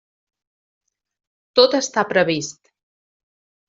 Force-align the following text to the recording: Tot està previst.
Tot 1.61 1.79
està 1.83 2.09
previst. 2.17 2.63